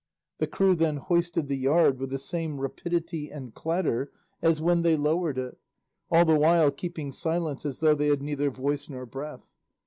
The 0.39 0.47
crew 0.47 0.73
then 0.73 0.97
hoisted 0.97 1.47
the 1.47 1.55
yard 1.55 1.99
with 1.99 2.09
the 2.09 2.17
same 2.17 2.59
rapidity 2.59 3.29
and 3.31 3.53
clatter 3.53 4.11
as 4.41 4.59
when 4.59 4.81
they 4.81 4.95
lowered 4.97 5.37
it, 5.37 5.59
all 6.09 6.25
the 6.25 6.39
while 6.39 6.71
keeping 6.71 7.11
silence 7.11 7.67
as 7.67 7.81
though 7.81 7.93
they 7.93 8.07
had 8.07 8.23
neither 8.23 8.49
voice 8.49 8.89
nor 8.89 9.05
breath. 9.05 9.51